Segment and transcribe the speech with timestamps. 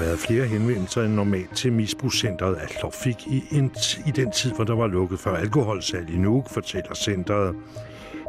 [0.00, 3.74] været flere henvendelser end normalt til misbrugscentret Atlofik i, en,
[4.06, 7.56] i den tid, hvor der var lukket for alkoholsalg i Nuuk, fortæller centret.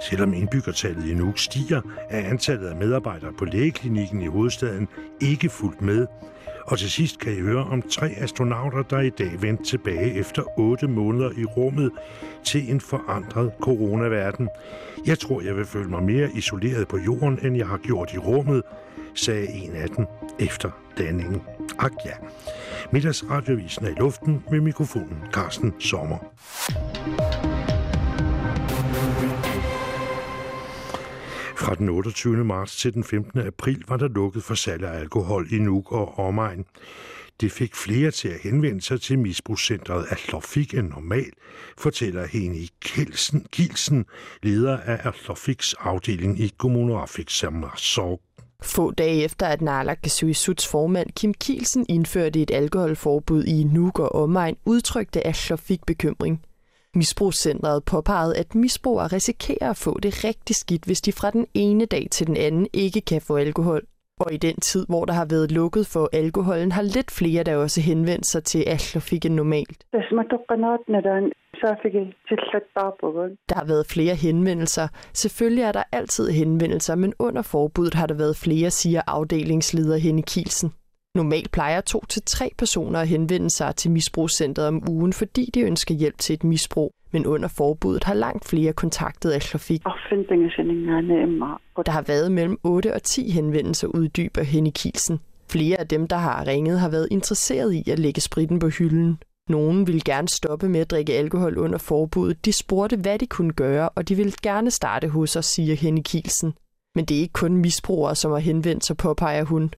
[0.10, 4.88] Selvom indbyggertallet i Nuuk stiger, er antallet af medarbejdere på lægeklinikken i hovedstaden
[5.22, 6.08] ikke fuldt med.
[6.68, 10.60] Og til sidst kan I høre om tre astronauter, der i dag vendte tilbage efter
[10.60, 11.92] otte måneder i rummet
[12.44, 14.50] til en forandret coronaverden.
[15.06, 18.18] Jeg tror, jeg vil føle mig mere isoleret på jorden, end jeg har gjort i
[18.18, 18.64] rummet,
[19.16, 20.06] sagde en af dem
[20.40, 21.42] efter landingen.
[21.80, 22.14] Ak ja.
[22.92, 26.18] Middagsradiovisen er i luften med mikrofonen Carsten Sommer.
[31.58, 32.44] Fra den 28.
[32.44, 33.40] marts til den 15.
[33.40, 36.66] april var der lukket for salg af alkohol i Nuuk og omegn.
[37.42, 41.34] Det fik flere til at henvende sig til misbrugscentret Atlofik end normalt,
[41.78, 44.06] fortæller Heni Kielsen, Kielsen
[44.44, 48.22] leder af Atlofiks afdeling i Kommunerafik Samarsorg.
[48.64, 54.58] Få dage efter, at Naalakkersuisuts formand Kim Kielsen indførte et alkoholforbud i Nuuk og omegn,
[54.66, 56.42] udtrykte Atlofik bekymring.
[56.96, 61.86] Misbrugscentret påpegede, at misbrugere risikerer at få det rigtig skidt, hvis de fra den ene
[61.86, 63.86] dag til den anden ikke kan få alkohol.
[64.26, 67.56] Og i den tid, hvor der har været lukket for alkoholen, har lidt flere der
[67.56, 69.86] også henvendt sig til Atlofik end normalt.
[73.50, 74.88] Der har været flere henvendelser.
[75.14, 80.22] Selvfølgelig er der altid henvendelser, men under forbuddet har der været flere, siger afdelingsleder Henny
[80.28, 80.74] Kielsen.
[81.16, 85.62] Normalt plejer to til tre personer at henvende sig til misbrugscentret om ugen, fordi de
[85.62, 86.92] ønsker hjælp til et misbrug.
[87.12, 89.84] Men under forbuddet har langt flere kontaktet Atlofik.
[91.86, 95.20] Der har været mellem 8 og 10 henvendelser, uddyber Henny Kielsen.
[95.52, 99.18] Flere af dem, der har ringet, har været interesseret i at lægge spritten på hylden.
[99.50, 102.46] Nogen ville gerne stoppe med at drikke alkohol under forbuddet.
[102.46, 106.02] De spurgte, hvad de kunne gøre, og de ville gerne starte hos os, siger Henny
[106.06, 106.54] Kielsen.
[106.96, 109.74] Men det er ikke kun misbrugere, som har henvendt sig, påpeger hun.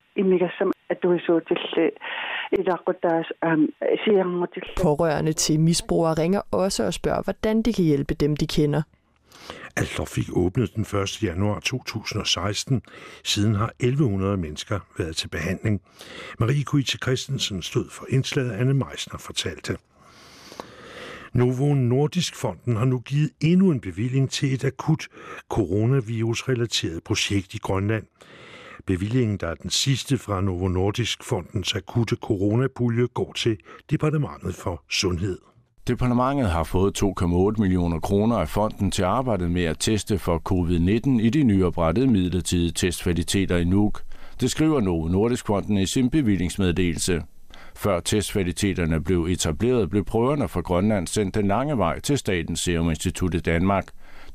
[4.82, 8.82] Pårørende til misbrugere ringer også og spørger, hvordan de kan hjælpe dem, de kender.
[9.78, 11.24] Altor fik åbnet den 1.
[11.24, 12.82] januar 2016.
[13.24, 15.82] Siden har 1100 mennesker været til behandling.
[16.40, 19.78] Marie Kuitse Christensen stod for indslaget, Anne Meisner fortalte.
[21.34, 25.08] Novo Nordisk Fonden har nu givet endnu en bevilling til et akut
[25.50, 28.04] coronavirus-relateret projekt i Grønland.
[28.86, 33.58] Bevillingen, der er den sidste fra Novo Nordisk Fondens akutte coronapulje, går til
[33.92, 35.38] Departementet for Sundhed.
[35.88, 41.22] Departementet har fået 2,8 millioner kroner af fonden til arbejdet med at teste for covid-19
[41.22, 44.02] i de nyoprettede midlertidige testfaciliteter i Nuuk.
[44.42, 47.24] Det skriver Novo Nordisk Fonden i sin bevillingsmeddelelse.
[47.76, 52.90] Før testfaciliteterne blev etableret, blev prøverne fra Grønland sendt den lange vej til Statens Serum
[52.90, 53.86] Institut i Danmark.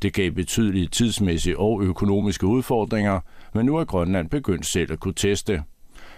[0.03, 3.21] Det gav betydelige tidsmæssige og økonomiske udfordringer,
[3.55, 5.63] men nu er Grønland begyndt selv at kunne teste.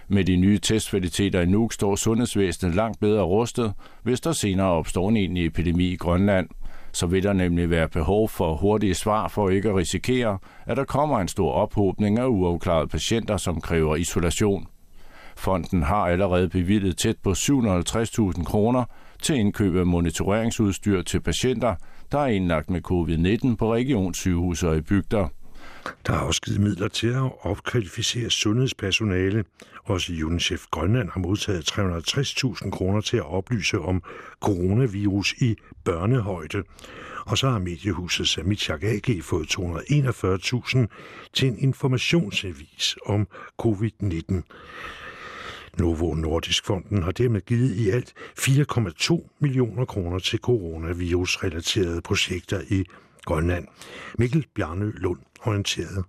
[0.08, 5.08] Med de nye testfaciliteter i Nuuk står sundhedsvæsenet langt bedre rustet, hvis der senere opstår
[5.08, 6.48] en egentlig epidemi i Grønland.
[6.92, 10.84] Så vil der nemlig være behov for hurtige svar for ikke at risikere, at der
[10.84, 14.66] kommer en stor ophobning af uafklarede patienter, som kræver isolation.
[15.40, 18.84] Fonden har allerede bevilget tæt på 750.000 kroner
[19.22, 21.74] til indkøb af monitoreringsudstyr til patienter,
[22.12, 25.28] der er indlagt med covid-19 på regionssygehuse og i bygder.
[26.06, 29.44] Der er også givet midler til at opkvalificere sundhedspersonale.
[29.84, 34.02] Også UNICEF Grønland har modtaget 360.000 kroner til at oplyse om
[34.40, 36.62] coronavirus i børnehøjde.
[37.26, 40.86] Og så har mediehuset Samitjak AG fået 241.000
[41.34, 43.26] til en informationsavis om
[43.62, 44.42] covid-19.
[45.78, 52.84] Novo Nordisk Fonden har dermed givet i alt 4,2 millioner kroner til coronavirus-relaterede projekter i
[53.24, 53.66] Grønland.
[54.18, 56.04] Mikkel Bjarne Lund orienteret.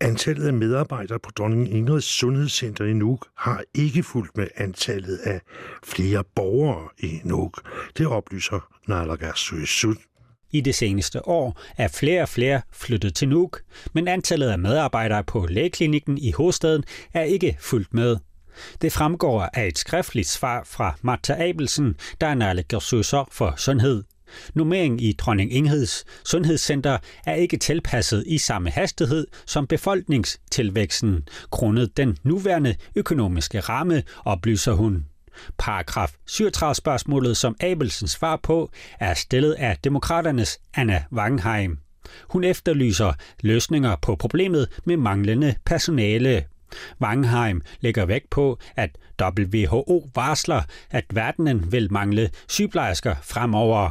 [0.00, 5.40] Antallet af medarbejdere på dronning Ingrids sundhedscenter i Nuuk har ikke fulgt med antallet af
[5.84, 7.60] flere borgere i Nuuk.
[7.96, 9.96] Det oplyser Nalagasøsut
[10.52, 13.60] i det seneste år er flere og flere flyttet til Nuuk,
[13.92, 16.84] men antallet af medarbejdere på lægeklinikken i hovedstaden
[17.14, 18.16] er ikke fulgt med.
[18.82, 24.04] Det fremgår af et skriftligt svar fra Martha Abelsen, der er nærliggårdsøger for sundhed.
[24.54, 32.18] Nummering i Dronning Ingheds sundhedscenter er ikke tilpasset i samme hastighed som befolkningstilvæksten, grundet den
[32.22, 35.04] nuværende økonomiske ramme, oplyser hun.
[35.58, 38.70] Paragraf 37 spørgsmålet, som Abelsen svar på,
[39.00, 41.78] er stillet af demokraternes Anna Wangheim.
[42.22, 46.44] Hun efterlyser løsninger på problemet med manglende personale.
[47.00, 48.90] Wangheim lægger vægt på, at
[49.22, 53.90] WHO varsler, at verdenen vil mangle sygeplejersker fremover.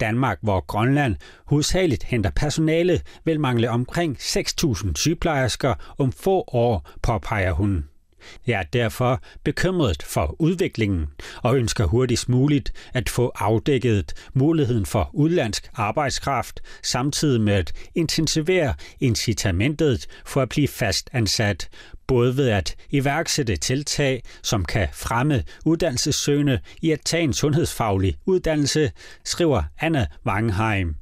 [0.00, 7.52] Danmark, hvor Grønland hovedsageligt henter personale, vil mangle omkring 6.000 sygeplejersker om få år, påpeger
[7.52, 7.84] hun.
[8.46, 11.06] Jeg er derfor bekymret for udviklingen
[11.42, 18.74] og ønsker hurtigst muligt at få afdækket muligheden for udlandsk arbejdskraft, samtidig med at intensivere
[19.00, 21.68] incitamentet for at blive fastansat,
[22.06, 28.90] både ved at iværksætte tiltag, som kan fremme uddannelsessøgende i at tage en sundhedsfaglig uddannelse,
[29.24, 30.94] skriver Anna Wangheim.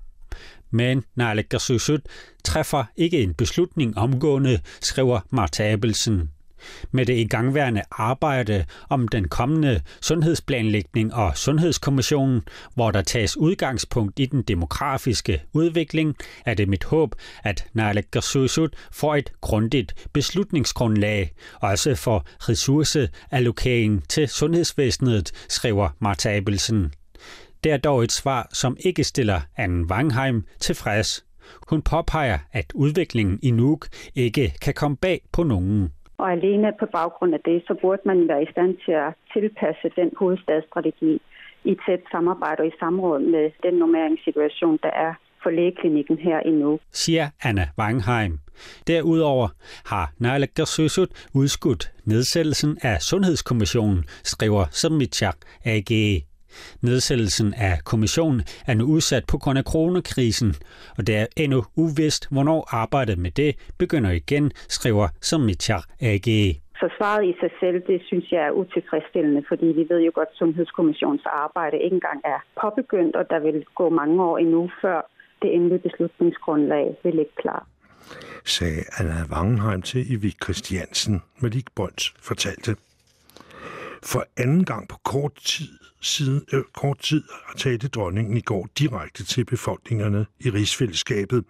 [0.71, 2.01] Men Naalakkersuisut
[2.45, 6.31] træffer ikke en beslutning omgående, skriver Martha Abelsen.
[6.91, 12.43] Med det igangværende arbejde om den kommende sundhedsplanlægning og Sundhedskommissionen,
[12.75, 16.17] hvor der tages udgangspunkt i den demografiske udvikling,
[16.47, 17.15] er det mit håb,
[17.45, 26.93] at Naalakkersuisut får et grundigt beslutningsgrundlag, også for ressourceallokering til sundhedsvæsenet, skriver Martha Abelsen.
[27.65, 31.25] Det er dog et svar, som ikke stiller Anne Wangheim tilfreds.
[31.69, 35.93] Hun påpeger, at udviklingen i Nuuk ikke kan komme bag på nogen.
[36.23, 39.87] Og alene på baggrund af det, så burde man være i stand til at tilpasse
[39.97, 41.13] den hovedstadsstrategi
[41.65, 46.79] i tæt samarbejde og i samråd med den normeringssituation, der er for lægeklinikken her i
[46.93, 48.39] Siger Anna Wangheim.
[48.87, 49.49] Derudover
[49.87, 55.93] har Naalakkersuisut udskudt nedsættelsen af Sundhedskommissionen, skriver Samitjak AG.
[56.83, 60.51] Nedsættelsen af kommissionen er nu udsat på grund af coronakrisen,
[60.99, 66.29] og det er endnu uvist, hvornår arbejdet med det begynder igen, skriver Samitar AG.
[66.81, 70.29] Så svaret i sig selv, det synes jeg er utilfredsstillende, fordi vi ved jo godt,
[70.33, 74.99] at Sundhedskommissionens arbejde ikke engang er påbegyndt, og der vil gå mange år endnu, før
[75.43, 77.67] det endelige beslutningsgrundlag vil ligge klar
[78.45, 82.77] sagde Anna Wangenheim til Ivik Christiansen, Malik Brøns fortalte.
[84.05, 85.69] For anden gang på kort tid
[86.01, 87.23] siden øh, kort tid
[87.57, 91.45] talte dronningen i går direkte til befolkningerne i rigsfællesskabet.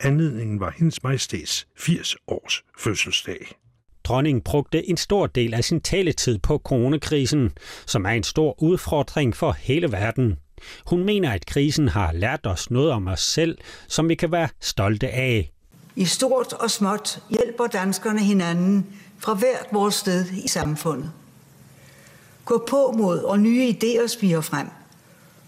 [0.00, 3.56] Anledningen var hendes majestæts 80 års fødselsdag.
[4.04, 7.50] Dronningen brugte en stor del af sin taletid på coronakrisen,
[7.86, 10.36] som er en stor udfordring for hele verden.
[10.86, 13.58] Hun mener, at krisen har lært os noget om os selv,
[13.88, 15.52] som vi kan være stolte af.
[15.96, 18.86] I stort og småt hjælper danskerne hinanden
[19.18, 21.12] fra hvert vores sted i samfundet
[22.44, 24.68] gå på mod, og nye idéer spiger frem.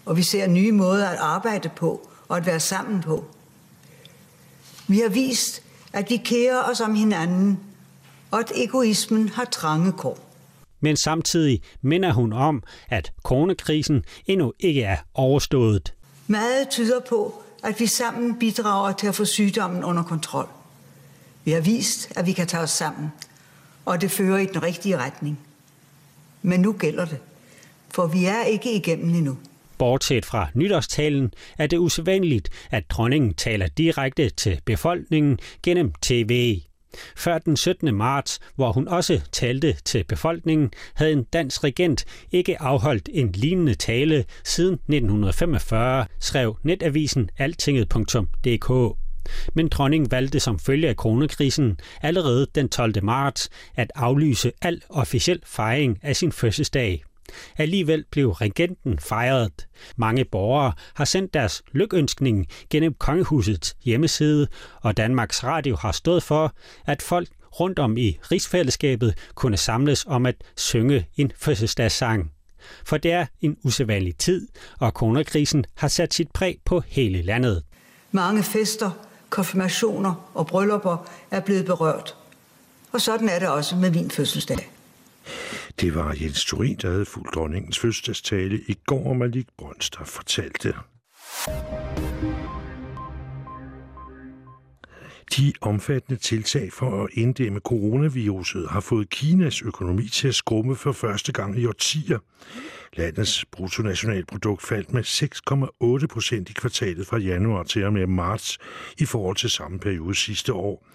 [0.05, 3.25] Og vi ser nye måder at arbejde på og at være sammen på.
[4.89, 5.63] Vi har vist,
[5.93, 7.61] at vi kærer os om hinanden,
[8.31, 10.19] og at egoismen har trange kår.
[10.81, 15.95] Men samtidig minder hun om, at coronakrisen endnu ikke er overstået.
[16.27, 20.49] Meget tyder på, at vi sammen bidrager til at få sygdommen under kontrol.
[21.45, 23.13] Vi har vist, at vi kan tage os sammen,
[23.85, 25.46] og det fører i den rigtige retning.
[26.47, 27.19] Men nu gælder det,
[27.91, 29.39] for vi er ikke igennem endnu.
[29.79, 36.61] Bortset fra nytårstalen er det usædvanligt, at dronningen taler direkte til befolkningen gennem tv.
[37.17, 37.95] Før den 17.
[37.95, 43.75] marts, hvor hun også talte til befolkningen, havde en dansk regent ikke afholdt en lignende
[43.75, 48.97] tale siden 1945, skrev netavisen altinget.dk.
[49.55, 53.05] Men dronningen valgte som følge af coronakrisen allerede den 12.
[53.05, 57.05] marts at aflyse al officiel fejring af sin fødselsdag.
[57.59, 59.67] Alligevel blev regenten fejret.
[59.97, 64.47] Mange borgere har sendt deres lykønskning gennem kongehusets hjemmeside,
[64.81, 66.53] og Danmarks Radio har stået for,
[66.87, 67.29] at folk
[67.61, 72.31] rundt om i rigsfællesskabet kunne samles om at synge en fødselsdagssang.
[72.85, 74.49] For det er en usædvanlig tid,
[74.79, 77.63] og coronakrisen har sat sit præg på hele landet.
[78.13, 82.17] Mange fester konfirmationer og bryllupper er blevet berørt.
[82.93, 84.71] Og sådan er det også med min fødselsdag.
[85.81, 90.05] Det var Jens Turin, der havde fuldt dronningens fødselsdagstale i går, og Malik Brøns, der
[90.05, 90.75] fortalte.
[95.37, 100.93] De omfattende tiltag for at inddæmme coronaviruset har fået Kinas økonomi til at skrumme for
[100.93, 102.19] første gang i årtier.
[102.97, 105.05] Landets bruttonationalprodukt faldt med
[106.03, 108.59] 6,8 procent i kvartalet fra januar til og med marts
[108.99, 110.87] i forhold til samme periode sidste år.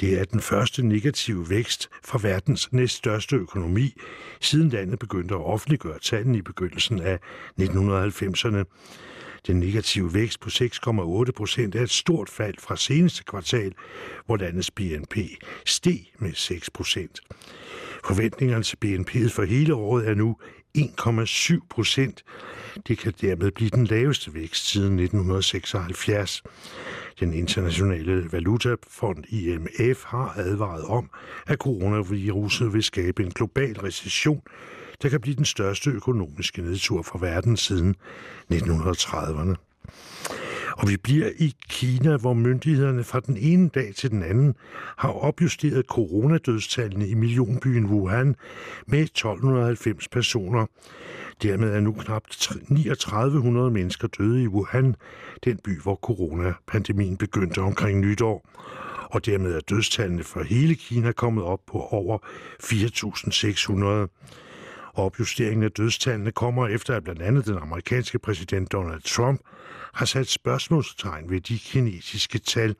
[0.00, 3.94] Det er den første negative vækst fra verdens næststørste økonomi,
[4.40, 7.18] siden landet begyndte at offentliggøre tallene i begyndelsen af
[7.60, 8.64] 1990'erne.
[9.46, 13.72] Den negative vækst på 6,8 procent er et stort fald fra seneste kvartal,
[14.26, 15.16] hvor landets BNP
[15.66, 17.20] steg med 6 procent.
[18.04, 20.36] Forventningerne til BNP for hele året er nu
[20.78, 22.24] 1,7 procent.
[22.88, 26.42] Det kan dermed blive den laveste vækst siden 1976.
[27.20, 31.10] Den internationale valutafond IMF har advaret om,
[31.46, 34.42] at coronaviruset vil skabe en global recession,
[35.02, 37.96] der kan blive den største økonomiske nedtur for verden siden
[38.52, 39.54] 1930'erne.
[40.78, 44.54] Og vi bliver i Kina, hvor myndighederne fra den ene dag til den anden
[44.96, 48.36] har opjusteret coronadødstallene i millionbyen Wuhan
[48.86, 50.66] med 1290 personer.
[51.42, 54.96] Dermed er nu knap 3900 mennesker døde i Wuhan,
[55.44, 58.48] den by, hvor coronapandemien begyndte omkring nytår.
[59.10, 62.18] Og dermed er dødstallene for hele Kina kommet op på over
[62.62, 64.51] 4.600.
[64.94, 69.40] Opjusteringen af dødstallene kommer efter, at blandt andet den amerikanske præsident Donald Trump
[69.94, 72.76] har sat spørgsmålstegn ved de kinesiske tal.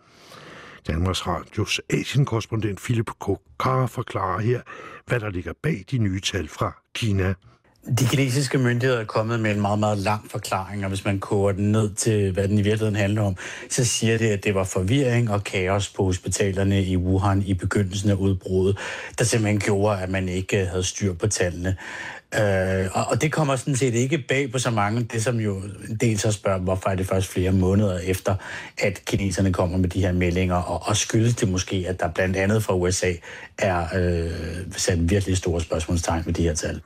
[0.87, 4.61] Danmarks Radios Asien-korrespondent Philip Kokara forklarer her,
[5.07, 7.35] hvad der ligger bag de nye tal fra Kina.
[7.89, 11.53] De kinesiske myndigheder er kommet med en meget, meget lang forklaring, og hvis man koger
[11.53, 13.37] den ned til, hvad den i virkeligheden handler om,
[13.71, 18.11] så siger det, at det var forvirring og kaos på hospitalerne i Wuhan i begyndelsen
[18.11, 18.79] af udbruddet,
[19.19, 21.77] der simpelthen gjorde, at man ikke øh, havde styr på tallene.
[22.41, 25.03] Øh, og, og det kommer sådan set ikke bag på så mange.
[25.03, 25.57] Det som jo
[25.89, 28.35] en del så spørger, hvorfor er det først flere måneder efter,
[28.79, 32.37] at kineserne kommer med de her meldinger, og, og skyldes det måske, at der blandt
[32.37, 33.13] andet fra USA
[33.59, 34.31] er øh,
[34.77, 36.81] sat virkelig store spørgsmålstegn med de her tal.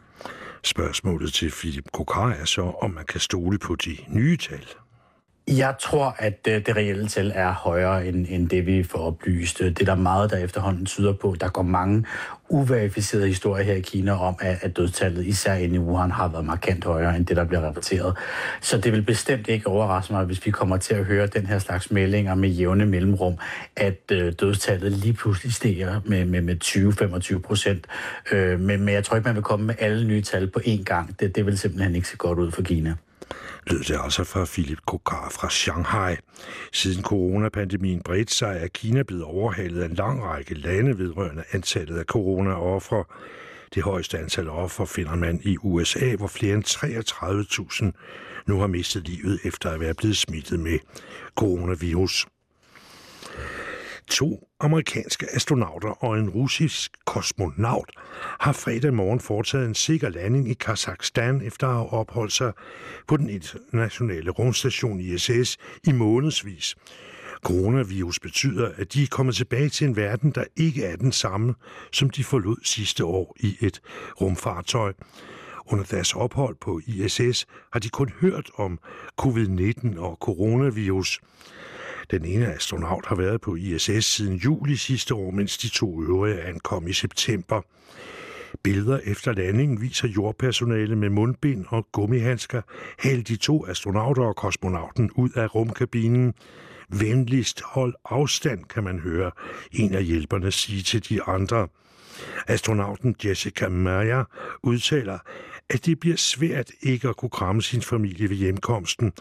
[0.66, 4.66] Spørgsmålet til Philip Kokar er så, om man kan stole på de nye tal.
[5.48, 9.58] Jeg tror, at øh, det reelle tal er højere end, end det, vi får oplyst.
[9.58, 11.36] Det er der meget, der efterhånden tyder på.
[11.40, 12.04] Der går mange
[12.48, 16.44] uverificerede historier her i Kina om, at, at dødstallet, især inde i Wuhan, har været
[16.44, 18.16] markant højere end det, der bliver rapporteret.
[18.60, 21.58] Så det vil bestemt ikke overraske mig, hvis vi kommer til at høre den her
[21.58, 23.34] slags meldinger med jævne mellemrum,
[23.76, 26.64] at øh, dødstallet lige pludselig stiger med, med, med
[27.36, 27.86] 20-25 procent.
[28.32, 30.82] Øh, men, men jeg tror ikke, man vil komme med alle nye tal på én
[30.82, 31.20] gang.
[31.20, 32.94] Det, det vil simpelthen ikke se godt ud for Kina
[33.66, 36.16] lød det altså fra Philip Kokar fra Shanghai.
[36.72, 41.98] Siden coronapandemien bredte sig, er Kina blevet overhalet af en lang række lande vedrørende antallet
[41.98, 43.04] af coronaoffer.
[43.74, 49.08] Det højeste antal offer finder man i USA, hvor flere end 33.000 nu har mistet
[49.08, 50.78] livet efter at være blevet smittet med
[51.36, 52.26] coronavirus.
[54.10, 57.90] To amerikanske astronauter og en russisk kosmonaut
[58.40, 62.52] har fredag morgen foretaget en sikker landing i Kazakhstan efter at have opholdt sig
[63.08, 66.76] på den internationale rumstation ISS i månedsvis.
[67.44, 71.54] Coronavirus betyder, at de er kommet tilbage til en verden, der ikke er den samme,
[71.92, 73.80] som de forlod sidste år i et
[74.20, 74.92] rumfartøj.
[75.66, 78.78] Under deres ophold på ISS har de kun hørt om
[79.22, 81.20] covid-19 og coronavirus.
[82.10, 86.42] Den ene astronaut har været på ISS siden juli sidste år, mens de to øvrige
[86.42, 87.62] ankom i september.
[88.62, 92.62] Billeder efter landingen viser jordpersonale med mundbind og gummihandsker
[92.98, 96.34] hælde de to astronauter og kosmonauten ud af rumkabinen.
[96.88, 99.30] Venligst hold afstand, kan man høre
[99.72, 101.68] en af hjælperne sige til de andre.
[102.46, 104.24] Astronauten Jessica Meyer
[104.62, 105.18] udtaler,
[105.70, 109.12] at det bliver svært ikke at kunne kramme sin familie ved hjemkomsten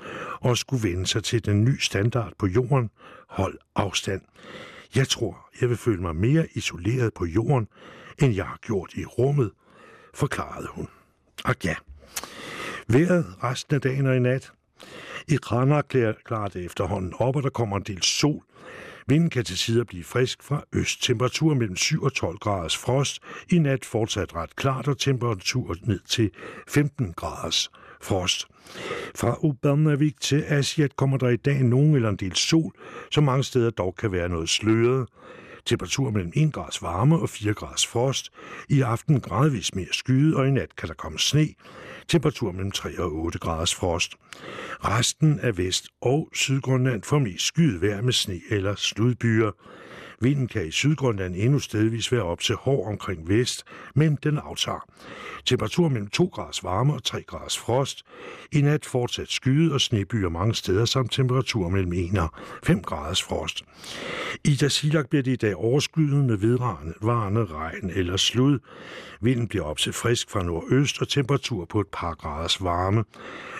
[0.42, 2.90] og skulle vende sig til den nye standard på jorden.
[3.30, 4.22] Hold afstand.
[4.96, 7.68] Jeg tror, jeg vil føle mig mere isoleret på jorden,
[8.22, 9.52] end jeg har gjort i rummet,
[10.14, 10.88] forklarede hun.
[11.46, 11.76] Og ja,
[12.88, 14.52] vejret resten af dagen og i nat.
[15.28, 15.82] I Rana
[16.26, 18.44] klarer det efterhånden op, og der kommer en del sol,
[19.08, 21.04] Vinden kan til tider blive frisk fra øst.
[21.04, 23.20] Temperatur mellem 7 og 12 graders frost.
[23.52, 26.32] I nat fortsat ret klart og temperatur ned til
[26.68, 27.72] 15 graders
[28.02, 28.48] frost.
[29.16, 32.72] Fra Ubernavik til Asiat kommer der i dag nogen eller en del sol,
[33.12, 35.08] som mange steder dog kan være noget sløret.
[35.66, 38.30] Temperatur mellem 1 grads varme og 4 grads frost.
[38.70, 41.48] I aften gradvist mere skyet, og i nat kan der komme sne.
[42.08, 44.16] Temperatur mellem 3 og 8 graders frost.
[44.86, 49.52] Resten af Vest- og Sydgrønland får mest skyet vejr med sne eller sludbyer.
[50.22, 53.64] Vinden kan i Sydgrønland endnu stedvis være op til hård omkring vest,
[53.96, 54.88] men den aftager.
[55.46, 58.06] Temperatur mellem 2 graders varme og 3 graders frost.
[58.52, 62.30] I nat fortsat skyet og snebyer mange steder, samt temperatur mellem 1 og
[62.64, 63.64] 5 graders frost.
[64.44, 68.60] I Dasilak bliver det i dag overskyet med vedvarende varende regn eller slud.
[69.22, 73.04] Vinden bliver op til frisk fra nordøst og temperatur på et par graders varme.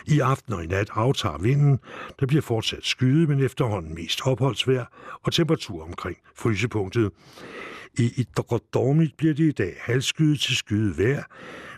[0.08, 1.80] I aften og i nat aftager vinden.
[2.20, 4.86] Der bliver fortsat skyde, men efterhånden mest opholdsvejr
[5.24, 7.12] og temperatur omkring frysepunktet.
[8.00, 11.24] I Idrodormit bliver det i dag halvskyet til skyet vejr.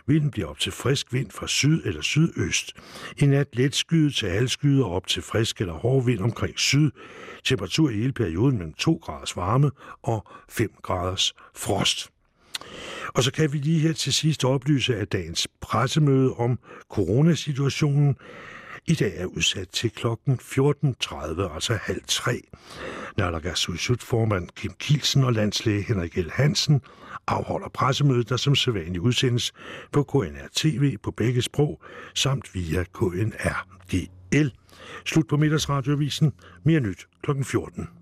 [0.06, 2.72] Vinden bliver op til frisk vind fra syd eller sydøst.
[3.18, 6.90] I nat let skyet til halvskyet og op til frisk eller hård vind omkring syd.
[7.44, 9.70] Temperatur i hele perioden mellem 2 graders varme
[10.02, 12.10] og 5 graders frost.
[13.14, 16.58] Og så kan vi lige her til sidst oplyse, at dagens pressemøde om
[16.90, 18.16] coronasituationen
[18.88, 20.06] i dag er udsat til kl.
[20.06, 22.40] 14.30, altså halv tre.
[23.16, 26.30] Naalakkersuisut formand Kim Kielsen og landslæge Henrik L.
[26.30, 26.80] Hansen
[27.26, 29.52] afholder pressemødet, der som sædvanligt udsendes
[29.92, 31.82] på KNR TV på begge sprog,
[32.14, 33.66] samt via KNR
[35.06, 36.32] Slut på middagsradioavisen.
[36.64, 37.30] Mere nyt kl.
[37.42, 37.88] 14.